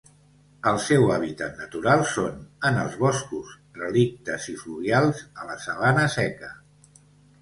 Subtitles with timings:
[0.69, 3.53] El seu hàbitat natural són en els boscos
[3.83, 6.51] relictes i fluvials a la sabana seca.